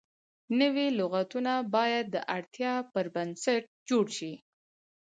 نوي 0.59 0.87
لغتونه 0.99 1.53
باید 1.75 2.05
د 2.11 2.17
اړتیا 2.35 2.73
پر 2.93 3.05
بنسټ 3.15 3.63
جوړ 3.89 4.05
شي. 4.17 4.33